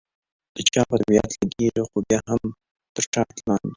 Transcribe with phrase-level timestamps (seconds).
[0.55, 2.41] د چا په طبیعت لګېږي، خو بیا هم
[2.95, 3.69] تر ټاټ لاندې.